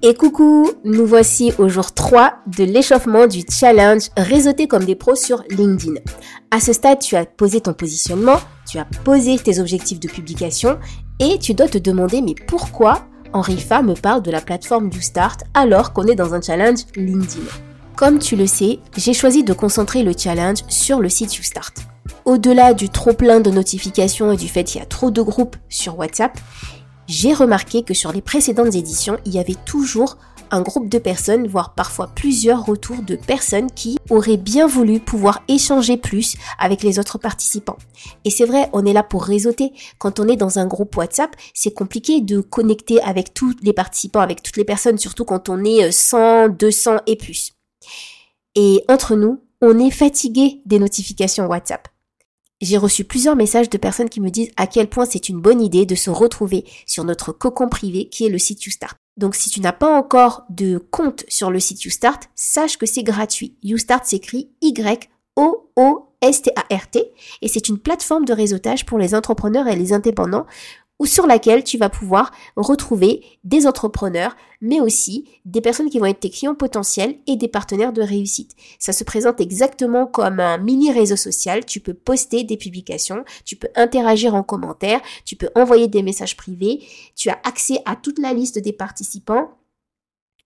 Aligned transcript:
Et 0.00 0.14
coucou, 0.14 0.70
nous 0.84 1.04
voici 1.04 1.52
au 1.58 1.68
jour 1.68 1.92
3 1.92 2.34
de 2.46 2.62
l'échauffement 2.62 3.26
du 3.26 3.42
challenge 3.50 4.10
réseauté 4.16 4.68
comme 4.68 4.84
des 4.84 4.94
pros 4.94 5.16
sur 5.16 5.42
LinkedIn. 5.50 5.94
À 6.52 6.60
ce 6.60 6.72
stade, 6.72 7.00
tu 7.00 7.16
as 7.16 7.26
posé 7.26 7.60
ton 7.60 7.72
positionnement, 7.72 8.38
tu 8.70 8.78
as 8.78 8.86
posé 9.02 9.36
tes 9.38 9.58
objectifs 9.58 9.98
de 9.98 10.06
publication 10.06 10.78
et 11.18 11.40
tu 11.40 11.52
dois 11.52 11.66
te 11.66 11.78
demander 11.78 12.22
mais 12.22 12.36
pourquoi 12.46 13.06
Henri 13.32 13.58
Fa 13.58 13.82
me 13.82 13.94
parle 13.94 14.22
de 14.22 14.30
la 14.30 14.40
plateforme 14.40 14.88
du 14.88 15.00
alors 15.54 15.92
qu'on 15.92 16.06
est 16.06 16.14
dans 16.14 16.32
un 16.32 16.40
challenge 16.40 16.82
LinkedIn? 16.94 17.42
Comme 17.96 18.20
tu 18.20 18.36
le 18.36 18.46
sais, 18.46 18.78
j'ai 18.96 19.14
choisi 19.14 19.42
de 19.42 19.52
concentrer 19.52 20.04
le 20.04 20.12
challenge 20.16 20.58
sur 20.68 21.00
le 21.00 21.08
site 21.08 21.34
YouStart. 21.34 21.72
Au-delà 22.24 22.72
du 22.72 22.88
trop 22.88 23.14
plein 23.14 23.40
de 23.40 23.50
notifications 23.50 24.30
et 24.30 24.36
du 24.36 24.46
fait 24.46 24.62
qu'il 24.62 24.80
y 24.80 24.82
a 24.82 24.86
trop 24.86 25.10
de 25.10 25.22
groupes 25.22 25.56
sur 25.68 25.98
WhatsApp, 25.98 26.38
j'ai 27.08 27.32
remarqué 27.32 27.82
que 27.82 27.94
sur 27.94 28.12
les 28.12 28.20
précédentes 28.20 28.74
éditions, 28.74 29.18
il 29.24 29.32
y 29.32 29.38
avait 29.38 29.56
toujours 29.64 30.18
un 30.50 30.60
groupe 30.60 30.88
de 30.88 30.98
personnes, 30.98 31.46
voire 31.46 31.74
parfois 31.74 32.08
plusieurs 32.14 32.64
retours 32.64 33.02
de 33.02 33.16
personnes 33.16 33.70
qui 33.70 33.98
auraient 34.10 34.36
bien 34.36 34.66
voulu 34.66 35.00
pouvoir 35.00 35.42
échanger 35.48 35.96
plus 35.96 36.36
avec 36.58 36.82
les 36.82 36.98
autres 36.98 37.18
participants. 37.18 37.78
Et 38.24 38.30
c'est 38.30 38.44
vrai, 38.44 38.68
on 38.72 38.84
est 38.84 38.92
là 38.92 39.02
pour 39.02 39.24
réseauter. 39.24 39.72
Quand 39.98 40.20
on 40.20 40.28
est 40.28 40.36
dans 40.36 40.58
un 40.58 40.66
groupe 40.66 40.96
WhatsApp, 40.96 41.34
c'est 41.54 41.72
compliqué 41.72 42.20
de 42.20 42.40
connecter 42.40 43.00
avec 43.02 43.34
tous 43.34 43.54
les 43.62 43.72
participants, 43.72 44.20
avec 44.20 44.42
toutes 44.42 44.56
les 44.56 44.64
personnes, 44.64 44.98
surtout 44.98 45.24
quand 45.24 45.48
on 45.48 45.64
est 45.64 45.90
100, 45.90 46.50
200 46.50 46.98
et 47.06 47.16
plus. 47.16 47.52
Et 48.54 48.84
entre 48.88 49.16
nous, 49.16 49.42
on 49.60 49.78
est 49.78 49.90
fatigué 49.90 50.60
des 50.66 50.78
notifications 50.78 51.46
WhatsApp. 51.46 51.88
J'ai 52.60 52.76
reçu 52.76 53.04
plusieurs 53.04 53.36
messages 53.36 53.70
de 53.70 53.78
personnes 53.78 54.08
qui 54.08 54.20
me 54.20 54.30
disent 54.30 54.50
à 54.56 54.66
quel 54.66 54.88
point 54.88 55.04
c'est 55.04 55.28
une 55.28 55.40
bonne 55.40 55.62
idée 55.62 55.86
de 55.86 55.94
se 55.94 56.10
retrouver 56.10 56.64
sur 56.86 57.04
notre 57.04 57.30
cocon 57.30 57.68
privé 57.68 58.08
qui 58.08 58.26
est 58.26 58.30
le 58.30 58.38
site 58.38 58.64
YouStart. 58.64 58.96
Donc 59.16 59.36
si 59.36 59.48
tu 59.48 59.60
n'as 59.60 59.72
pas 59.72 59.96
encore 59.96 60.44
de 60.50 60.78
compte 60.78 61.24
sur 61.28 61.52
le 61.52 61.60
site 61.60 61.84
YouStart, 61.84 62.18
sache 62.34 62.76
que 62.76 62.86
c'est 62.86 63.04
gratuit. 63.04 63.56
YouStart 63.62 64.04
s'écrit 64.04 64.50
Y-O-O-S-T-A-R-T 64.60 65.02
et 67.42 67.48
c'est 67.48 67.68
une 67.68 67.78
plateforme 67.78 68.24
de 68.24 68.32
réseautage 68.32 68.86
pour 68.86 68.98
les 68.98 69.14
entrepreneurs 69.14 69.68
et 69.68 69.76
les 69.76 69.92
indépendants 69.92 70.46
ou 70.98 71.06
sur 71.06 71.26
laquelle 71.26 71.64
tu 71.64 71.78
vas 71.78 71.88
pouvoir 71.88 72.32
retrouver 72.56 73.24
des 73.44 73.66
entrepreneurs, 73.66 74.36
mais 74.60 74.80
aussi 74.80 75.28
des 75.44 75.60
personnes 75.60 75.90
qui 75.90 75.98
vont 75.98 76.06
être 76.06 76.20
tes 76.20 76.30
clients 76.30 76.54
potentiels 76.54 77.16
et 77.26 77.36
des 77.36 77.48
partenaires 77.48 77.92
de 77.92 78.02
réussite. 78.02 78.56
Ça 78.78 78.92
se 78.92 79.04
présente 79.04 79.40
exactement 79.40 80.06
comme 80.06 80.40
un 80.40 80.58
mini 80.58 80.92
réseau 80.92 81.16
social. 81.16 81.64
Tu 81.64 81.80
peux 81.80 81.94
poster 81.94 82.44
des 82.44 82.56
publications, 82.56 83.24
tu 83.44 83.56
peux 83.56 83.68
interagir 83.76 84.34
en 84.34 84.42
commentaire, 84.42 85.00
tu 85.24 85.36
peux 85.36 85.50
envoyer 85.54 85.88
des 85.88 86.02
messages 86.02 86.36
privés, 86.36 86.80
tu 87.14 87.28
as 87.28 87.38
accès 87.44 87.80
à 87.84 87.96
toute 87.96 88.18
la 88.18 88.32
liste 88.32 88.58
des 88.58 88.72
participants 88.72 89.50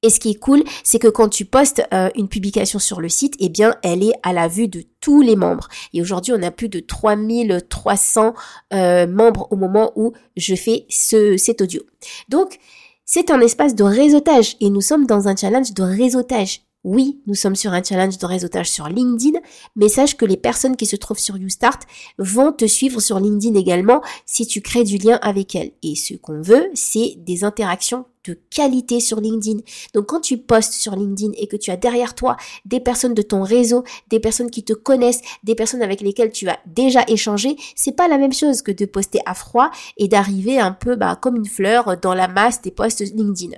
et 0.03 0.11
ce 0.11 0.19
qui 0.19 0.31
est 0.31 0.39
cool, 0.39 0.65
c'est 0.83 0.99
que 0.99 1.09
quand 1.09 1.29
tu 1.29 1.45
postes 1.45 1.83
euh, 1.95 2.11
une 2.17 2.29
publication 2.29 2.79
sur 2.79 3.01
le 3.01 3.09
site, 3.09 3.35
eh 3.39 3.49
bien, 3.49 3.77
elle 3.83 4.03
est 4.03 4.15
à 4.23 4.33
la 4.33 4.49
vue 4.49 4.69
de 4.69 4.85
tous 5.01 5.21
les 5.21 5.37
membres. 5.37 5.69
Et 5.93 6.03
aujourd'hui, 6.03 6.33
on 6.37 6.43
a 6.43 6.51
plus 6.51 6.69
de 6.69 6.81
3300 6.81 8.35
euh, 8.75 9.07
membres 9.07 9.47
au 9.51 9.57
moment 9.57 9.93
où 9.95 10.13
je 10.37 10.55
fais 10.57 10.87
ce, 10.89 11.37
cet 11.37 11.61
audio. 11.61 11.83
Donc, 12.29 12.59
c'est 13.05 13.31
un 13.31 13.41
espace 13.41 13.75
de 13.75 13.85
réseautage 13.85 14.57
et 14.61 14.71
nous 14.71 14.81
sommes 14.81 15.07
dans 15.07 15.29
un 15.29 15.37
challenge 15.37 15.73
de 15.73 15.83
réseautage. 15.83 16.63
Oui, 16.85 17.21
nous 17.29 17.35
sommes 17.37 17.55
sur 17.55 17.73
un 17.73 17.83
challenge 17.83 18.19
de 18.19 18.27
réseautage 18.27 18.69
sur 18.69 18.89
LinkedIn, 18.89 19.39
mais 19.77 19.89
sache 19.89 20.17
que 20.17 20.25
les 20.25 20.37
personnes 20.37 20.75
qui 20.75 20.87
se 20.87 20.97
trouvent 20.97 21.19
sur 21.19 21.37
YouStart 21.37 21.79
vont 22.19 22.51
te 22.51 22.65
suivre 22.65 23.01
sur 23.01 23.21
LinkedIn 23.21 23.55
également 23.55 24.03
si 24.27 24.49
tu 24.49 24.63
crées 24.63 24.83
du 24.83 24.99
lien 24.99 25.21
avec 25.23 25.55
elles. 25.55 25.71
Et 25.85 25.95
ce 25.95 26.15
qu'on 26.15 26.43
veut, 26.43 26.69
c'est 26.75 27.15
des 27.19 27.45
interactions 27.45 28.05
de 28.25 28.39
qualité 28.51 29.01
sur 29.01 29.21
LinkedIn. 29.21 29.61
Donc 29.95 30.07
quand 30.07 30.21
tu 30.21 30.39
postes 30.39 30.75
sur 30.75 30.97
LinkedIn 30.97 31.33
et 31.37 31.47
que 31.47 31.57
tu 31.57 31.71
as 31.71 31.77
derrière 31.77 32.15
toi 32.15 32.37
des 32.65 32.81
personnes 32.81 33.15
de 33.15 33.23
ton 33.23 33.43
réseau, 33.43 33.85
des 34.09 34.21
personnes 34.21 34.51
qui 34.51 34.65
te 34.65 34.73
connaissent, 34.73 35.23
des 35.43 35.55
personnes 35.55 35.83
avec 35.83 36.01
lesquelles 36.01 36.33
tu 36.33 36.49
as 36.49 36.59
déjà 36.67 37.05
échangé, 37.09 37.57
c'est 37.75 37.97
pas 37.97 38.09
la 38.09 38.19
même 38.19 38.33
chose 38.33 38.63
que 38.63 38.73
de 38.73 38.85
poster 38.85 39.21
à 39.27 39.35
froid 39.35 39.71
et 39.97 40.09
d'arriver 40.09 40.59
un 40.59 40.73
peu 40.73 40.97
bah, 40.97 41.19
comme 41.21 41.37
une 41.37 41.47
fleur 41.47 41.97
dans 42.01 42.15
la 42.15 42.29
masse 42.29 42.63
des 42.63 42.71
posts 42.71 43.01
LinkedIn. 43.15 43.57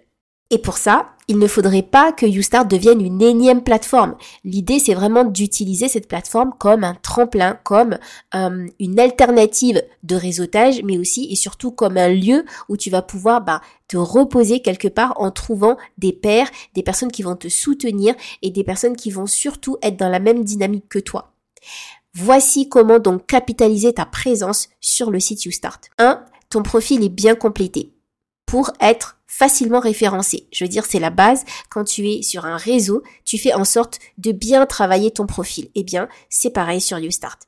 Et 0.55 0.59
pour 0.59 0.79
ça, 0.79 1.09
il 1.27 1.41
ne 1.41 1.49
faudrait 1.49 1.83
pas 1.83 2.13
que 2.13 2.27
YouStart 2.27 2.67
devienne 2.67 3.01
une 3.01 3.21
énième 3.21 3.65
plateforme. 3.65 4.15
L'idée, 4.45 4.79
c'est 4.79 4.95
vraiment 4.95 5.25
d'utiliser 5.25 5.89
cette 5.89 6.07
plateforme 6.07 6.53
comme 6.61 6.85
un 6.85 6.95
tremplin, 6.95 7.59
comme 7.65 7.99
euh, 8.37 8.69
une 8.79 9.01
alternative 9.01 9.83
de 10.05 10.15
réseautage, 10.15 10.81
mais 10.85 10.97
aussi 10.97 11.27
et 11.29 11.35
surtout 11.35 11.73
comme 11.73 11.97
un 11.97 12.07
lieu 12.07 12.45
où 12.69 12.77
tu 12.77 12.89
vas 12.89 13.03
pouvoir 13.03 13.41
bah, 13.41 13.63
te 13.89 13.97
reposer 13.97 14.61
quelque 14.61 14.87
part 14.87 15.15
en 15.17 15.33
trouvant 15.33 15.77
des 15.99 16.13
pairs, 16.13 16.49
des 16.77 16.85
personnes 16.85 17.11
qui 17.11 17.25
vont 17.25 17.35
te 17.35 17.49
soutenir 17.49 18.15
et 18.43 18.51
des 18.51 18.63
personnes 18.63 18.95
qui 18.95 19.11
vont 19.11 19.27
surtout 19.27 19.77
être 19.83 19.97
dans 19.97 20.11
la 20.11 20.21
même 20.21 20.45
dynamique 20.45 20.89
que 20.89 21.01
toi. 21.01 21.33
Voici 22.15 22.69
comment 22.69 23.01
donc 23.01 23.27
capitaliser 23.27 23.93
ta 23.93 24.07
présence 24.07 24.69
sur 24.81 25.11
le 25.11 25.19
site 25.19 25.47
YouStart. 25.47 25.81
1. 25.99 26.25
Ton 26.49 26.63
profil 26.63 27.03
est 27.03 27.09
bien 27.09 27.35
complété 27.35 27.91
pour 28.47 28.71
être 28.79 29.19
facilement 29.37 29.81
référencé. 29.81 30.47
Je 30.53 30.65
veux 30.65 30.69
dire, 30.69 30.87
c'est 30.87 31.01
la 31.01 31.11
base. 31.11 31.45
Quand 31.69 31.83
tu 31.83 32.09
es 32.09 32.23
sur 32.23 32.45
un 32.45 32.57
réseau, 32.57 33.03
tu 33.25 33.37
fais 33.37 33.53
en 33.53 33.65
sorte 33.65 33.99
de 34.17 34.31
bien 34.31 34.65
travailler 34.65 35.11
ton 35.11 35.27
profil. 35.27 35.71
Eh 35.75 35.83
bien, 35.83 36.09
c'est 36.29 36.51
pareil 36.51 36.81
sur 36.81 37.01
YouStart. 37.01 37.39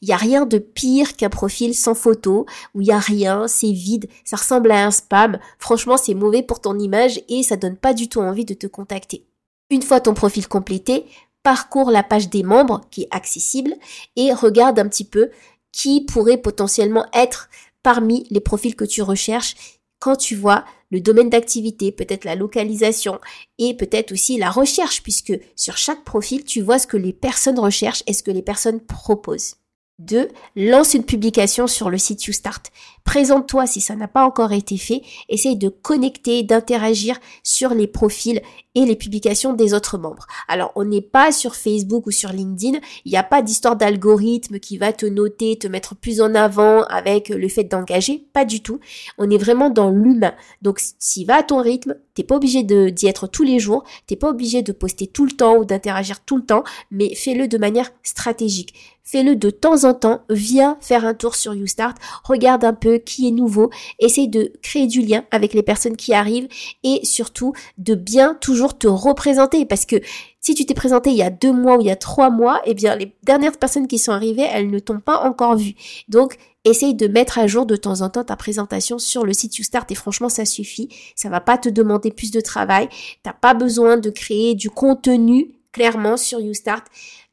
Il 0.00 0.06
n'y 0.08 0.14
a 0.14 0.16
rien 0.16 0.46
de 0.46 0.58
pire 0.58 1.16
qu'un 1.16 1.28
profil 1.28 1.74
sans 1.74 1.94
photo, 1.94 2.46
où 2.74 2.80
il 2.80 2.84
n'y 2.84 2.92
a 2.92 2.98
rien, 2.98 3.46
c'est 3.46 3.72
vide, 3.72 4.08
ça 4.24 4.36
ressemble 4.36 4.70
à 4.70 4.86
un 4.86 4.90
spam. 4.90 5.38
Franchement, 5.58 5.98
c'est 5.98 6.14
mauvais 6.14 6.42
pour 6.42 6.60
ton 6.60 6.78
image 6.78 7.20
et 7.28 7.42
ça 7.42 7.56
donne 7.56 7.76
pas 7.76 7.92
du 7.92 8.08
tout 8.08 8.20
envie 8.20 8.46
de 8.46 8.54
te 8.54 8.66
contacter. 8.66 9.26
Une 9.68 9.82
fois 9.82 10.00
ton 10.00 10.14
profil 10.14 10.48
complété, 10.48 11.04
parcours 11.42 11.90
la 11.90 12.02
page 12.02 12.30
des 12.30 12.42
membres 12.42 12.80
qui 12.90 13.02
est 13.02 13.08
accessible 13.10 13.74
et 14.16 14.32
regarde 14.32 14.78
un 14.78 14.88
petit 14.88 15.04
peu 15.04 15.28
qui 15.72 16.06
pourrait 16.06 16.38
potentiellement 16.38 17.06
être 17.12 17.50
parmi 17.82 18.26
les 18.30 18.40
profils 18.40 18.76
que 18.76 18.84
tu 18.84 19.02
recherches 19.02 19.56
quand 19.98 20.16
tu 20.16 20.34
vois 20.34 20.64
le 20.92 21.00
domaine 21.00 21.30
d'activité, 21.30 21.90
peut-être 21.90 22.24
la 22.24 22.36
localisation 22.36 23.18
et 23.58 23.74
peut-être 23.74 24.12
aussi 24.12 24.38
la 24.38 24.50
recherche, 24.50 25.02
puisque 25.02 25.32
sur 25.56 25.78
chaque 25.78 26.04
profil, 26.04 26.44
tu 26.44 26.60
vois 26.60 26.78
ce 26.78 26.86
que 26.86 26.98
les 26.98 27.14
personnes 27.14 27.58
recherchent 27.58 28.04
et 28.06 28.12
ce 28.12 28.22
que 28.22 28.30
les 28.30 28.42
personnes 28.42 28.80
proposent. 28.80 29.56
2. 30.04 30.28
Lance 30.56 30.94
une 30.94 31.04
publication 31.04 31.66
sur 31.66 31.90
le 31.90 31.98
site 31.98 32.24
YouStart. 32.24 32.62
Présente-toi 33.04 33.66
si 33.66 33.80
ça 33.80 33.96
n'a 33.96 34.08
pas 34.08 34.24
encore 34.24 34.52
été 34.52 34.76
fait. 34.76 35.02
Essaye 35.28 35.56
de 35.56 35.68
connecter, 35.68 36.42
d'interagir 36.42 37.18
sur 37.42 37.74
les 37.74 37.86
profils 37.86 38.40
et 38.74 38.86
les 38.86 38.96
publications 38.96 39.52
des 39.52 39.74
autres 39.74 39.98
membres. 39.98 40.26
Alors, 40.48 40.72
on 40.76 40.84
n'est 40.84 41.02
pas 41.02 41.32
sur 41.32 41.56
Facebook 41.56 42.06
ou 42.06 42.10
sur 42.10 42.30
LinkedIn. 42.30 42.78
Il 43.04 43.12
n'y 43.12 43.18
a 43.18 43.22
pas 43.22 43.42
d'histoire 43.42 43.76
d'algorithme 43.76 44.58
qui 44.58 44.78
va 44.78 44.92
te 44.92 45.04
noter, 45.04 45.58
te 45.58 45.66
mettre 45.66 45.94
plus 45.94 46.20
en 46.20 46.34
avant 46.34 46.84
avec 46.84 47.28
le 47.28 47.48
fait 47.48 47.64
d'engager. 47.64 48.24
Pas 48.32 48.44
du 48.44 48.62
tout. 48.62 48.80
On 49.18 49.30
est 49.30 49.38
vraiment 49.38 49.68
dans 49.68 49.90
l'humain. 49.90 50.34
Donc, 50.62 50.80
s'il 50.98 51.26
va 51.26 51.36
à 51.36 51.42
ton 51.42 51.60
rythme, 51.60 51.96
t'es 52.14 52.22
pas 52.22 52.36
obligé 52.36 52.62
d'y 52.62 53.06
être 53.06 53.26
tous 53.26 53.42
les 53.42 53.58
jours. 53.58 53.84
T'es 54.06 54.16
pas 54.16 54.30
obligé 54.30 54.62
de 54.62 54.72
poster 54.72 55.06
tout 55.06 55.26
le 55.26 55.32
temps 55.32 55.56
ou 55.56 55.64
d'interagir 55.64 56.24
tout 56.24 56.36
le 56.36 56.44
temps, 56.44 56.64
mais 56.90 57.14
fais-le 57.14 57.48
de 57.48 57.58
manière 57.58 57.90
stratégique. 58.02 58.74
Fais-le 59.04 59.34
de 59.34 59.50
temps 59.50 59.84
en 59.84 59.94
temps. 59.94 60.22
Viens 60.30 60.78
faire 60.80 61.04
un 61.04 61.14
tour 61.14 61.34
sur 61.34 61.54
YouStart. 61.54 61.94
Regarde 62.24 62.64
un 62.64 62.72
peu 62.72 62.98
qui 62.98 63.28
est 63.28 63.32
nouveau, 63.32 63.70
essaye 63.98 64.28
de 64.28 64.52
créer 64.62 64.86
du 64.86 65.02
lien 65.02 65.24
avec 65.30 65.54
les 65.54 65.62
personnes 65.62 65.96
qui 65.96 66.14
arrivent 66.14 66.48
et 66.84 67.00
surtout 67.04 67.52
de 67.78 67.94
bien 67.94 68.34
toujours 68.40 68.78
te 68.78 68.86
représenter 68.86 69.66
parce 69.66 69.86
que 69.86 69.96
si 70.40 70.54
tu 70.54 70.66
t'es 70.66 70.74
présenté 70.74 71.10
il 71.10 71.16
y 71.16 71.22
a 71.22 71.30
deux 71.30 71.52
mois 71.52 71.76
ou 71.76 71.80
il 71.80 71.86
y 71.86 71.90
a 71.90 71.96
trois 71.96 72.30
mois, 72.30 72.62
eh 72.64 72.74
bien 72.74 72.96
les 72.96 73.14
dernières 73.22 73.58
personnes 73.58 73.88
qui 73.88 73.98
sont 73.98 74.12
arrivées, 74.12 74.46
elles 74.50 74.70
ne 74.70 74.78
t'ont 74.78 75.00
pas 75.00 75.22
encore 75.24 75.56
vu. 75.56 75.74
Donc 76.08 76.36
essaye 76.64 76.94
de 76.94 77.08
mettre 77.08 77.38
à 77.38 77.46
jour 77.46 77.66
de 77.66 77.76
temps 77.76 78.02
en 78.02 78.08
temps 78.08 78.24
ta 78.24 78.36
présentation 78.36 78.98
sur 78.98 79.24
le 79.24 79.32
site 79.32 79.58
YouStart 79.58 79.86
et 79.90 79.94
franchement 79.94 80.28
ça 80.28 80.44
suffit. 80.44 80.88
Ça 81.16 81.28
va 81.28 81.40
pas 81.40 81.58
te 81.58 81.68
demander 81.68 82.12
plus 82.12 82.30
de 82.30 82.40
travail. 82.40 82.88
T'as 83.22 83.32
pas 83.32 83.54
besoin 83.54 83.96
de 83.96 84.10
créer 84.10 84.54
du 84.54 84.70
contenu 84.70 85.61
clairement 85.72 86.16
sur 86.16 86.40
YouStart. 86.40 86.84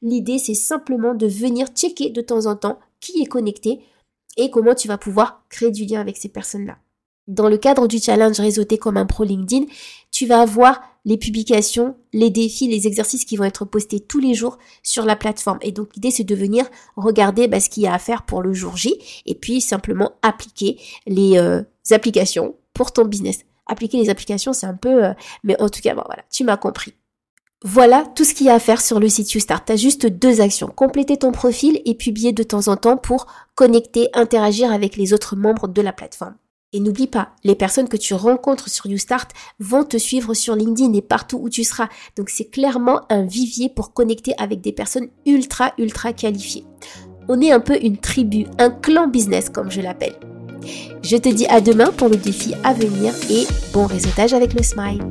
L'idée 0.01 0.39
c'est 0.39 0.53
simplement 0.53 1.13
de 1.13 1.27
venir 1.27 1.68
checker 1.68 2.09
de 2.09 2.21
temps 2.21 2.45
en 2.45 2.56
temps 2.56 2.80
qui 3.00 3.21
est 3.21 3.27
connecté 3.27 3.80
et 4.38 4.50
comment 4.50 4.75
tu 4.75 4.88
vas 4.88 4.97
pouvoir 4.97 5.44
créer 5.50 5.71
du 5.71 5.86
lien 5.86 6.00
avec 6.00 6.18
ces 6.18 6.30
personnes-là. 6.30 6.77
Dans 7.27 7.47
le 7.47 7.57
cadre 7.57 7.88
du 7.88 8.00
challenge 8.00 8.39
réseauté 8.39 8.80
comme 8.80 8.97
un 8.97 9.06
pro 9.06 9.24
LinkedIn, 9.24 9.65
tu 10.12 10.25
vas 10.25 10.41
avoir 10.41 10.81
les 11.06 11.18
publications, 11.18 11.95
les 12.12 12.30
défis, 12.30 12.68
les 12.68 12.88
exercices 12.88 13.24
qui 13.24 13.38
vont 13.38 13.44
être 13.44 13.65
postés 13.65 14.00
tous 14.00 14.19
les 14.19 14.33
jours 14.33 14.57
sur 14.81 15.06
la 15.06 15.15
plateforme. 15.15 15.59
Et 15.62 15.71
donc 15.71 15.94
l'idée 15.95 16.12
c'est 16.12 16.24
de 16.24 16.35
venir 16.35 16.65
regarder 16.95 17.47
bah, 17.47 17.59
ce 17.59 17.69
qu'il 17.69 17.83
y 17.83 17.88
a 17.88 17.94
à 17.94 18.00
faire 18.00 18.24
pour 18.24 18.42
le 18.42 18.53
jour 18.53 18.75
J 18.77 18.95
et 19.25 19.35
puis 19.35 19.62
simplement 19.62 20.13
appliquer 20.21 20.80
les 21.06 21.38
euh, 21.38 21.62
applications 21.92 22.56
pour 22.74 22.94
ton 22.94 23.06
business. 23.06 23.45
Appliquer 23.68 23.97
les 23.97 24.09
applications 24.09 24.53
c'est 24.53 24.65
un 24.65 24.75
peu... 24.75 25.06
Euh, 25.06 25.13
mais 25.44 25.59
en 25.62 25.69
tout 25.69 25.81
cas, 25.81 25.94
bon, 25.94 26.03
voilà, 26.06 26.24
tu 26.31 26.44
m'as 26.44 26.57
compris. 26.57 26.95
Voilà 27.65 28.06
tout 28.15 28.23
ce 28.23 28.33
qu'il 28.33 28.47
y 28.47 28.50
a 28.50 28.53
à 28.53 28.59
faire 28.59 28.79
sur 28.79 29.01
le 29.01 29.09
site 29.09 29.33
YouStart. 29.33 29.65
Tu 29.65 29.73
as 29.73 29.75
juste 29.75 30.06
deux 30.06 30.39
actions. 30.39 30.71
Compléter 30.73 31.17
ton 31.17 31.33
profil 31.33 31.81
et 31.83 31.94
publier 31.94 32.31
de 32.31 32.44
temps 32.44 32.69
en 32.69 32.77
temps 32.77 32.95
pour 32.95 33.27
connecter, 33.56 34.07
interagir 34.13 34.71
avec 34.71 34.95
les 34.95 35.11
autres 35.11 35.35
membres 35.35 35.67
de 35.67 35.81
la 35.81 35.91
plateforme. 35.91 36.35
Et 36.71 36.79
n'oublie 36.79 37.07
pas, 37.07 37.31
les 37.44 37.56
personnes 37.56 37.89
que 37.89 37.97
tu 37.97 38.13
rencontres 38.13 38.69
sur 38.69 38.85
YouStart 38.85 39.27
vont 39.59 39.83
te 39.83 39.97
suivre 39.97 40.33
sur 40.33 40.56
LinkedIn 40.56 40.94
et 40.94 41.01
partout 41.01 41.38
où 41.41 41.50
tu 41.50 41.65
seras. 41.65 41.89
Donc 42.15 42.29
c'est 42.29 42.50
clairement 42.50 43.01
un 43.09 43.23
vivier 43.25 43.67
pour 43.67 43.94
connecter 43.94 44.33
avec 44.38 44.61
des 44.61 44.71
personnes 44.71 45.09
ultra, 45.25 45.73
ultra 45.77 46.13
qualifiées. 46.13 46.63
On 47.27 47.41
est 47.41 47.51
un 47.51 47.59
peu 47.59 47.77
une 47.81 47.97
tribu, 47.97 48.45
un 48.57 48.69
clan 48.69 49.07
business 49.07 49.50
comme 49.50 49.69
je 49.69 49.81
l'appelle. 49.81 50.15
Je 51.03 51.17
te 51.17 51.27
dis 51.27 51.47
à 51.47 51.59
demain 51.59 51.91
pour 51.91 52.07
le 52.07 52.15
défi 52.15 52.53
à 52.63 52.73
venir 52.73 53.13
et 53.29 53.45
bon 53.73 53.85
réseautage 53.85 54.33
avec 54.33 54.53
le 54.53 54.63
smile. 54.63 55.03